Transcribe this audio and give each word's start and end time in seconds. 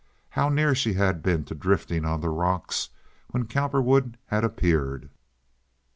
How 0.29 0.49
near 0.49 0.73
she 0.73 0.93
had 0.93 1.21
been 1.21 1.45
to 1.45 1.53
drifting 1.53 2.05
on 2.05 2.21
the 2.21 2.29
rocks 2.29 2.89
when 3.27 3.45
Cowperwood 3.45 4.17
had 4.25 4.43
appeared! 4.43 5.11